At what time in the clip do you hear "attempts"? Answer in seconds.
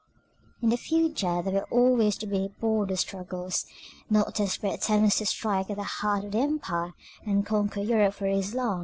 4.73-5.19